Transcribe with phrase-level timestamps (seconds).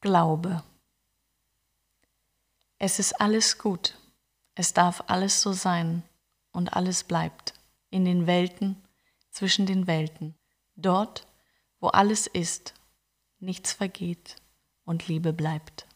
[0.00, 0.62] Glaube.
[2.78, 3.98] Es ist alles gut.
[4.54, 6.02] Es darf alles so sein
[6.52, 7.54] und alles bleibt
[7.90, 8.82] in den Welten,
[9.30, 10.34] zwischen den Welten,
[10.74, 11.26] dort,
[11.80, 12.74] wo alles ist,
[13.38, 14.36] nichts vergeht
[14.84, 15.86] und Liebe bleibt.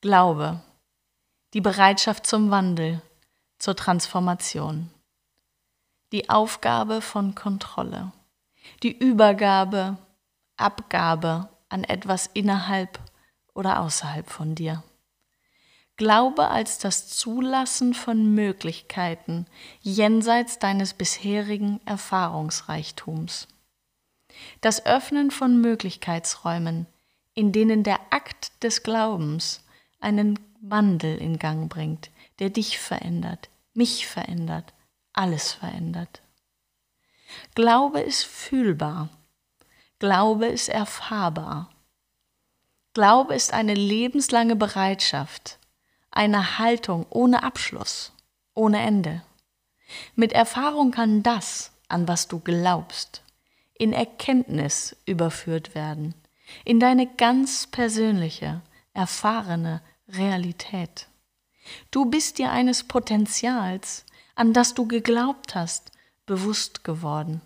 [0.00, 0.62] Glaube,
[1.52, 3.00] die Bereitschaft zum Wandel,
[3.58, 4.90] zur Transformation,
[6.12, 8.12] die Aufgabe von Kontrolle,
[8.82, 9.98] die Übergabe
[10.56, 13.00] Abgabe an etwas innerhalb
[13.54, 14.82] oder außerhalb von dir.
[15.96, 19.46] Glaube als das Zulassen von Möglichkeiten
[19.80, 23.46] jenseits deines bisherigen Erfahrungsreichtums.
[24.60, 26.86] Das Öffnen von Möglichkeitsräumen,
[27.34, 29.64] in denen der Akt des Glaubens
[30.00, 32.10] einen Wandel in Gang bringt,
[32.40, 34.72] der dich verändert, mich verändert,
[35.12, 36.22] alles verändert.
[37.54, 39.08] Glaube ist fühlbar
[40.04, 41.70] Glaube ist erfahrbar.
[42.92, 45.58] Glaube ist eine lebenslange Bereitschaft,
[46.10, 48.12] eine Haltung ohne Abschluss,
[48.52, 49.22] ohne Ende.
[50.14, 53.22] Mit Erfahrung kann das, an was du glaubst,
[53.78, 56.14] in Erkenntnis überführt werden,
[56.66, 58.60] in deine ganz persönliche,
[58.92, 61.08] erfahrene Realität.
[61.90, 65.92] Du bist dir eines Potenzials, an das du geglaubt hast,
[66.26, 67.40] bewusst geworden.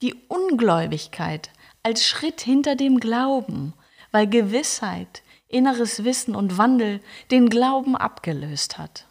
[0.00, 1.50] Die Ungläubigkeit
[1.86, 3.72] als Schritt hinter dem Glauben,
[4.10, 9.06] weil Gewissheit, inneres Wissen und Wandel den Glauben abgelöst hat.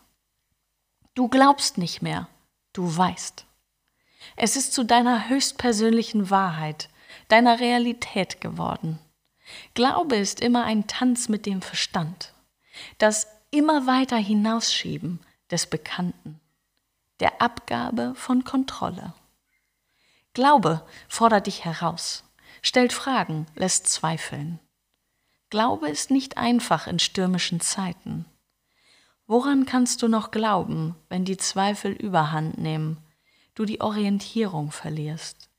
[1.13, 2.27] Du glaubst nicht mehr,
[2.73, 3.45] du weißt.
[4.35, 6.89] Es ist zu deiner höchstpersönlichen Wahrheit,
[7.29, 8.99] deiner Realität geworden.
[9.73, 12.33] Glaube ist immer ein Tanz mit dem Verstand,
[12.97, 16.41] das immer weiter hinausschieben des Bekannten,
[17.21, 19.13] der Abgabe von Kontrolle.
[20.33, 22.25] Glaube fordert dich heraus,
[22.65, 24.59] stellt Fragen, lässt zweifeln.
[25.51, 28.25] Glaube ist nicht einfach in stürmischen Zeiten.
[29.27, 32.97] Woran kannst du noch glauben, wenn die Zweifel überhand nehmen,
[33.53, 35.49] du die Orientierung verlierst?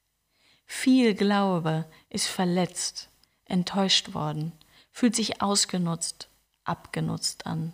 [0.64, 3.08] Viel Glaube ist verletzt,
[3.44, 4.50] enttäuscht worden,
[4.90, 6.28] fühlt sich ausgenutzt,
[6.64, 7.72] abgenutzt an.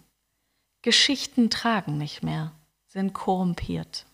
[0.83, 2.53] Geschichten tragen nicht mehr,
[2.87, 4.05] sind korrumpiert.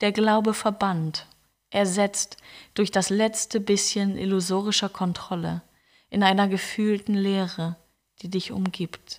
[0.00, 1.26] Der Glaube verbannt,
[1.70, 2.36] ersetzt
[2.74, 5.62] durch das letzte bisschen illusorischer Kontrolle
[6.10, 7.76] in einer gefühlten Leere,
[8.22, 9.18] die dich umgibt.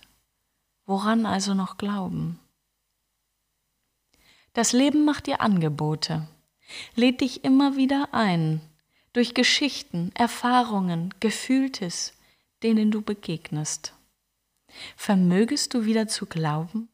[0.86, 2.40] Woran also noch glauben?
[4.52, 6.26] Das Leben macht dir Angebote,
[6.96, 8.60] lädt dich immer wieder ein,
[9.12, 12.14] durch Geschichten, Erfahrungen, Gefühltes,
[12.62, 13.94] denen du begegnest.
[14.96, 16.88] Vermögest du wieder zu glauben?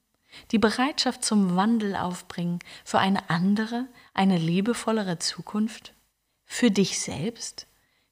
[0.51, 5.95] Die Bereitschaft zum Wandel aufbringen für eine andere, eine liebevollere Zukunft?
[6.45, 7.67] Für dich selbst?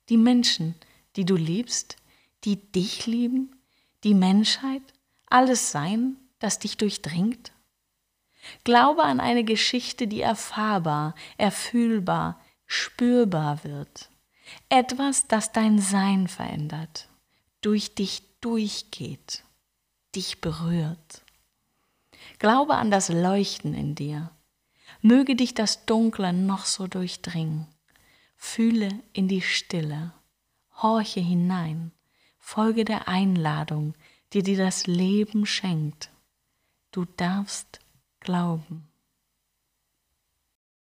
[0.08, 0.74] Die Menschen,
[1.16, 1.96] die du liebst,
[2.44, 3.56] die dich lieben?
[4.02, 4.82] Die Menschheit?
[5.26, 7.52] Alles Sein, das dich durchdringt?
[8.64, 14.10] Glaube an eine Geschichte, die erfahrbar, erfühlbar, spürbar wird.
[14.68, 17.08] Etwas, das dein Sein verändert,
[17.60, 19.42] durch dich durchgeht,
[20.14, 21.22] dich berührt.
[22.38, 24.30] Glaube an das Leuchten in dir.
[25.00, 27.66] Möge dich das Dunkle noch so durchdringen.
[28.36, 30.12] Fühle in die Stille.
[30.82, 31.92] Horche hinein.
[32.38, 33.94] Folge der Einladung,
[34.32, 36.10] die dir das Leben schenkt.
[36.90, 37.80] Du darfst
[38.20, 38.88] glauben.